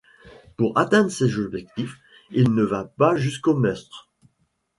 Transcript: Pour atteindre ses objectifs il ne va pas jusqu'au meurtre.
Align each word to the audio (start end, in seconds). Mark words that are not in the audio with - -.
Pour 0.57 0.79
atteindre 0.79 1.11
ses 1.11 1.37
objectifs 1.37 1.99
il 2.31 2.55
ne 2.55 2.63
va 2.63 2.85
pas 2.85 3.15
jusqu'au 3.17 3.55
meurtre. 3.55 4.09